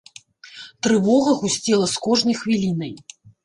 Трывога 0.87 1.37
гусцела 1.43 1.93
з 1.95 2.05
кожнай 2.09 2.41
хвілінай. 2.43 2.93